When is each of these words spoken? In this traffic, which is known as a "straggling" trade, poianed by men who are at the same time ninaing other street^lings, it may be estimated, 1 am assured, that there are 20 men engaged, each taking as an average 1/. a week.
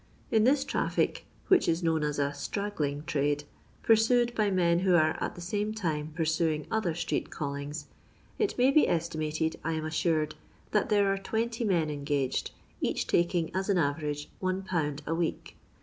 In 0.31 0.45
this 0.45 0.63
traffic, 0.63 1.25
which 1.47 1.67
is 1.69 1.83
known 1.83 2.03
as 2.03 2.17
a 2.17 2.33
"straggling" 2.33 3.03
trade, 3.03 3.43
poianed 3.83 4.33
by 4.33 4.49
men 4.49 4.79
who 4.79 4.95
are 4.95 5.15
at 5.23 5.35
the 5.35 5.41
same 5.41 5.75
time 5.75 6.11
ninaing 6.17 6.65
other 6.71 6.93
street^lings, 6.95 7.85
it 8.39 8.57
may 8.57 8.71
be 8.71 8.87
estimated, 8.89 9.57
1 9.61 9.75
am 9.75 9.85
assured, 9.85 10.33
that 10.71 10.89
there 10.89 11.13
are 11.13 11.19
20 11.19 11.63
men 11.65 11.91
engaged, 11.91 12.49
each 12.81 13.05
taking 13.05 13.55
as 13.55 13.69
an 13.69 13.77
average 13.77 14.27
1/. 14.41 15.01
a 15.05 15.13
week. 15.13 15.55